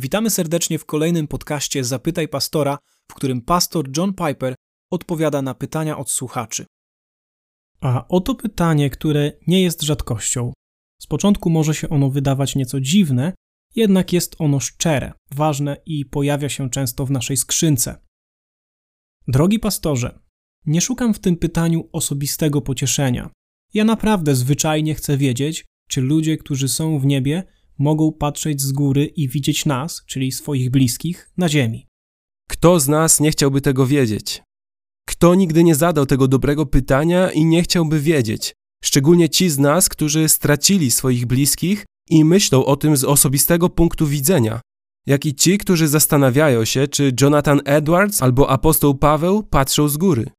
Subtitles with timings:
[0.00, 2.78] Witamy serdecznie w kolejnym podcaście Zapytaj Pastora,
[3.10, 4.54] w którym pastor John Piper
[4.90, 6.66] odpowiada na pytania od słuchaczy.
[7.80, 10.52] A oto pytanie, które nie jest rzadkością.
[11.02, 13.32] Z początku może się ono wydawać nieco dziwne,
[13.76, 18.00] jednak jest ono szczere, ważne i pojawia się często w naszej skrzynce.
[19.28, 20.18] Drogi pastorze,
[20.66, 23.30] nie szukam w tym pytaniu osobistego pocieszenia.
[23.74, 29.06] Ja naprawdę zwyczajnie chcę wiedzieć, czy ludzie, którzy są w niebie, mogą patrzeć z góry
[29.06, 31.86] i widzieć nas, czyli swoich bliskich, na ziemi.
[32.50, 34.42] Kto z nas nie chciałby tego wiedzieć?
[35.08, 38.54] Kto nigdy nie zadał tego dobrego pytania i nie chciałby wiedzieć?
[38.84, 44.06] Szczególnie ci z nas, którzy stracili swoich bliskich i myślą o tym z osobistego punktu
[44.06, 44.60] widzenia,
[45.06, 50.30] jak i ci, którzy zastanawiają się, czy Jonathan Edwards albo apostoł Paweł patrzą z góry.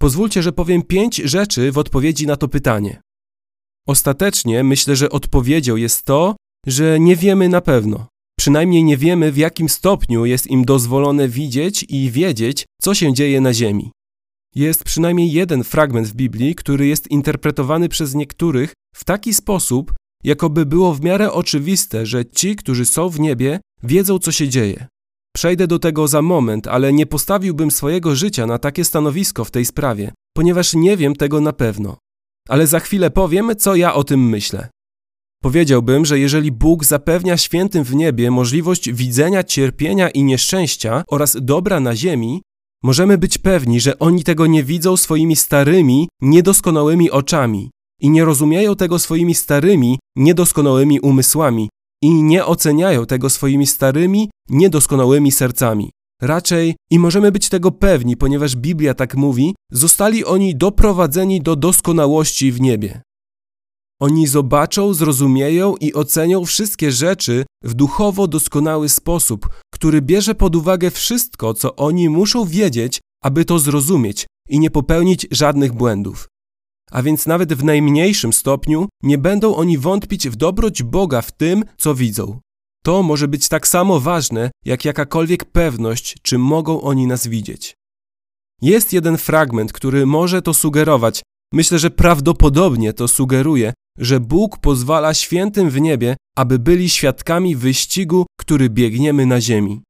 [0.00, 3.00] Pozwólcie, że powiem pięć rzeczy w odpowiedzi na to pytanie.
[3.88, 8.06] Ostatecznie myślę, że odpowiedzią jest to, że nie wiemy na pewno.
[8.38, 13.40] Przynajmniej nie wiemy, w jakim stopniu jest im dozwolone widzieć i wiedzieć, co się dzieje
[13.40, 13.90] na Ziemi.
[14.54, 20.66] Jest przynajmniej jeden fragment w Biblii, który jest interpretowany przez niektórych w taki sposób, jakoby
[20.66, 24.86] było w miarę oczywiste, że ci, którzy są w niebie, wiedzą, co się dzieje.
[25.34, 29.64] Przejdę do tego za moment, ale nie postawiłbym swojego życia na takie stanowisko w tej
[29.64, 31.96] sprawie, ponieważ nie wiem tego na pewno.
[32.48, 34.68] Ale za chwilę powiem, co ja o tym myślę.
[35.42, 41.80] Powiedziałbym, że jeżeli Bóg zapewnia świętym w niebie możliwość widzenia cierpienia i nieszczęścia oraz dobra
[41.80, 42.42] na ziemi,
[42.82, 48.76] możemy być pewni, że oni tego nie widzą swoimi starymi, niedoskonałymi oczami i nie rozumieją
[48.76, 51.68] tego swoimi starymi, niedoskonałymi umysłami
[52.02, 55.90] i nie oceniają tego swoimi starymi, niedoskonałymi sercami.
[56.22, 62.52] Raczej, i możemy być tego pewni, ponieważ Biblia tak mówi, zostali oni doprowadzeni do doskonałości
[62.52, 63.02] w niebie.
[64.02, 70.90] Oni zobaczą, zrozumieją i ocenią wszystkie rzeczy w duchowo doskonały sposób, który bierze pod uwagę
[70.90, 76.28] wszystko, co oni muszą wiedzieć, aby to zrozumieć i nie popełnić żadnych błędów.
[76.90, 81.64] A więc nawet w najmniejszym stopniu nie będą oni wątpić w dobroć Boga w tym,
[81.78, 82.40] co widzą.
[82.84, 87.74] To może być tak samo ważne, jak jakakolwiek pewność, czy mogą oni nas widzieć.
[88.62, 91.22] Jest jeden fragment, który może to sugerować.
[91.52, 98.26] Myślę, że prawdopodobnie to sugeruje, że Bóg pozwala świętym w niebie, aby byli świadkami wyścigu,
[98.40, 99.82] który biegniemy na ziemi.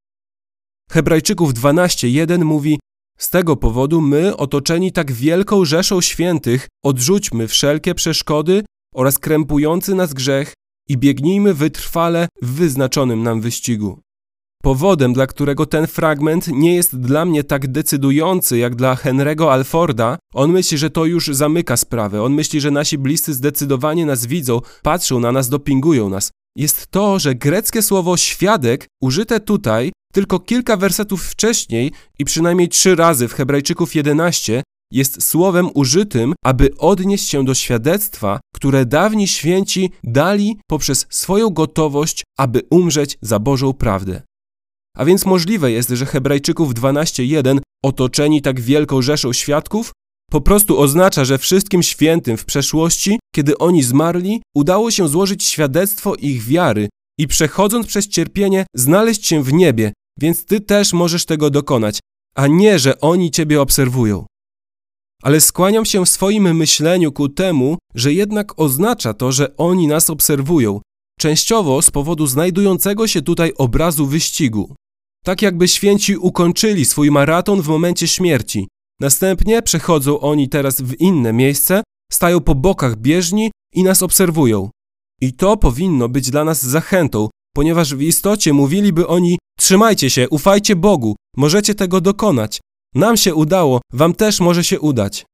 [0.90, 2.80] Hebrajczyków 12:1 mówi:
[3.18, 8.64] Z tego powodu my, otoczeni tak wielką rzeszą świętych, odrzućmy wszelkie przeszkody
[8.94, 10.52] oraz krępujący nas grzech
[10.88, 14.00] i biegnijmy wytrwale w wyznaczonym nam wyścigu.
[14.62, 20.18] Powodem, dla którego ten fragment nie jest dla mnie tak decydujący jak dla Henry'ego Alforda,
[20.34, 22.22] on myśli, że to już zamyka sprawę.
[22.22, 26.30] On myśli, że nasi bliscy zdecydowanie nas widzą, patrzą na nas, dopingują nas.
[26.56, 32.96] Jest to, że greckie słowo świadek, użyte tutaj tylko kilka wersetów wcześniej i przynajmniej trzy
[32.96, 34.62] razy w Hebrajczyków 11,
[34.92, 42.22] jest słowem użytym, aby odnieść się do świadectwa, które dawni święci dali poprzez swoją gotowość,
[42.38, 44.22] aby umrzeć za Bożą prawdę.
[44.96, 49.92] A więc możliwe jest, że Hebrajczyków 12:1, otoczeni tak wielką rzeszą świadków,
[50.30, 56.14] po prostu oznacza, że wszystkim świętym w przeszłości, kiedy oni zmarli, udało się złożyć świadectwo
[56.14, 56.88] ich wiary
[57.18, 62.00] i przechodząc przez cierpienie, znaleźć się w niebie, więc ty też możesz tego dokonać,
[62.36, 64.26] a nie, że oni ciebie obserwują.
[65.22, 70.10] Ale skłaniam się w swoim myśleniu ku temu, że jednak oznacza to, że oni nas
[70.10, 70.80] obserwują,
[71.18, 74.74] częściowo z powodu znajdującego się tutaj obrazu wyścigu.
[75.24, 78.68] Tak jakby święci ukończyli swój maraton w momencie śmierci.
[79.00, 84.70] Następnie przechodzą oni teraz w inne miejsce, stają po bokach bieżni i nas obserwują.
[85.20, 90.76] I to powinno być dla nas zachętą, ponieważ w istocie mówiliby oni: Trzymajcie się, ufajcie
[90.76, 92.60] Bogu, możecie tego dokonać.
[92.94, 95.24] Nam się udało, wam też może się udać.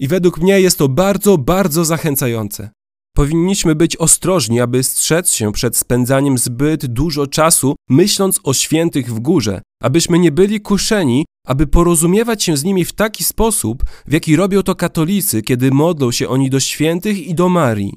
[0.00, 2.70] I według mnie jest to bardzo, bardzo zachęcające.
[3.16, 9.20] Powinniśmy być ostrożni, aby strzec się przed spędzaniem zbyt dużo czasu myśląc o świętych w
[9.20, 14.36] górze, abyśmy nie byli kuszeni, aby porozumiewać się z nimi w taki sposób, w jaki
[14.36, 17.94] robią to katolicy, kiedy modlą się oni do świętych i do Marii.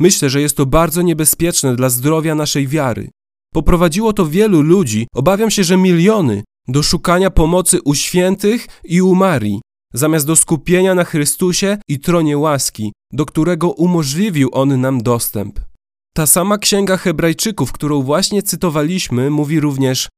[0.00, 3.10] Myślę, że jest to bardzo niebezpieczne dla zdrowia naszej wiary.
[3.54, 9.14] Poprowadziło to wielu ludzi, obawiam się, że miliony, do szukania pomocy u świętych i u
[9.14, 9.60] Marii,
[9.94, 15.60] zamiast do skupienia na Chrystusie i tronie łaski, do którego umożliwił On nam dostęp.
[16.14, 20.08] Ta sama księga Hebrajczyków, którą właśnie cytowaliśmy, mówi również: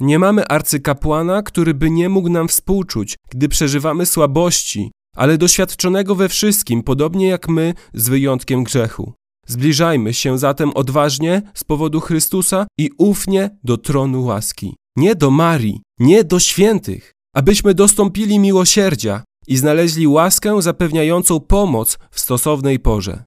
[0.00, 6.28] Nie mamy arcykapłana, który by nie mógł nam współczuć, gdy przeżywamy słabości, ale doświadczonego we
[6.28, 9.12] wszystkim, podobnie jak my, z wyjątkiem grzechu.
[9.46, 14.76] Zbliżajmy się zatem odważnie z powodu Chrystusa i ufnie do tronu łaski.
[14.96, 22.20] Nie do Marii, nie do świętych, abyśmy dostąpili miłosierdzia i znaleźli łaskę zapewniającą pomoc w
[22.20, 23.24] stosownej porze.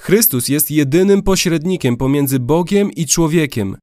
[0.00, 3.76] Chrystus jest jedynym pośrednikiem pomiędzy Bogiem i człowiekiem.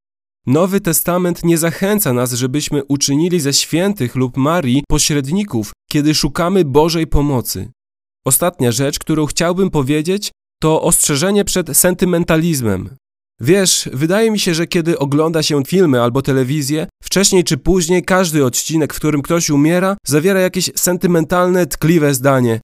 [0.46, 7.08] Nowy Testament nie zachęca nas, żebyśmy uczynili ze świętych lub Marii pośredników, kiedy szukamy Bożej
[7.08, 7.72] pomocy.
[8.26, 12.96] Ostatnia rzecz, którą chciałbym powiedzieć, to ostrzeżenie przed sentymentalizmem.
[13.40, 18.46] Wiesz, wydaje mi się, że kiedy ogląda się filmy albo telewizję, wcześniej czy później każdy
[18.46, 22.62] odcinek, w którym ktoś umiera, zawiera jakieś sentymentalne, tkliwe zdanie.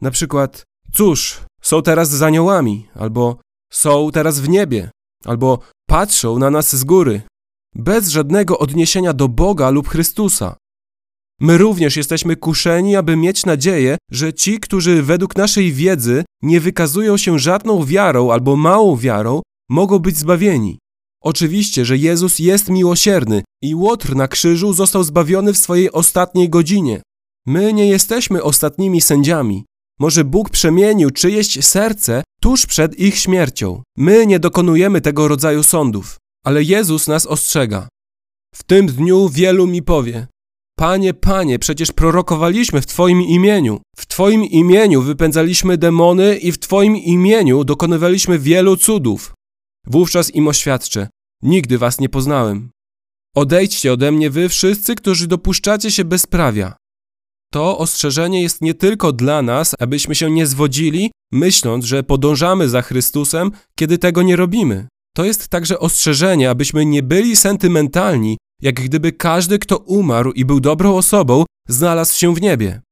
[0.00, 3.38] Na przykład, cóż, są teraz z aniołami, albo
[3.72, 4.90] są teraz w niebie,
[5.24, 7.22] albo patrzą na nas z góry,
[7.74, 10.56] bez żadnego odniesienia do Boga lub Chrystusa.
[11.40, 17.16] My również jesteśmy kuszeni, aby mieć nadzieję, że ci, którzy według naszej wiedzy nie wykazują
[17.16, 20.78] się żadną wiarą albo małą wiarą, mogą być zbawieni.
[21.22, 27.02] Oczywiście, że Jezus jest miłosierny i Łotr na krzyżu został zbawiony w swojej ostatniej godzinie.
[27.46, 29.64] My nie jesteśmy ostatnimi sędziami.
[30.00, 33.82] Może Bóg przemienił czyjeś serce tuż przed ich śmiercią.
[33.96, 37.88] My nie dokonujemy tego rodzaju sądów, ale Jezus nas ostrzega.
[38.54, 40.26] W tym dniu wielu mi powie:
[40.78, 43.80] Panie, panie, przecież prorokowaliśmy w Twoim imieniu.
[43.96, 49.34] W Twoim imieniu wypędzaliśmy demony i w Twoim imieniu dokonywaliśmy wielu cudów.
[49.86, 51.08] Wówczas im oświadczę:
[51.42, 52.70] Nigdy Was nie poznałem.
[53.36, 56.76] Odejdźcie ode mnie, wy wszyscy, którzy dopuszczacie się bezprawia.
[57.52, 62.82] To ostrzeżenie jest nie tylko dla nas, abyśmy się nie zwodzili, myśląc, że podążamy za
[62.82, 64.88] Chrystusem, kiedy tego nie robimy.
[65.16, 70.60] To jest także ostrzeżenie, abyśmy nie byli sentymentalni, jak gdyby każdy, kto umarł i był
[70.60, 72.82] dobrą osobą, znalazł się w niebie.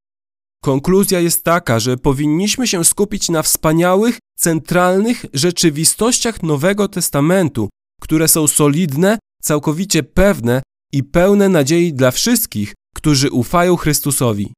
[0.65, 7.69] Konkluzja jest taka, że powinniśmy się skupić na wspaniałych, centralnych rzeczywistościach Nowego Testamentu,
[8.01, 10.63] które są solidne, całkowicie pewne
[10.93, 14.53] i pełne nadziei dla wszystkich, którzy ufają Chrystusowi.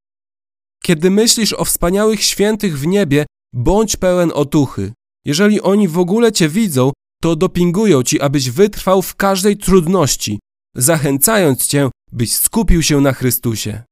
[0.83, 4.93] Kiedy myślisz o wspaniałych świętych w niebie, bądź pełen otuchy.
[5.25, 6.93] Jeżeli oni w ogóle cię widzą,
[7.23, 10.39] to dopingują ci, abyś wytrwał w każdej trudności,
[10.77, 13.83] zachęcając cię, byś skupił się na Chrystusie.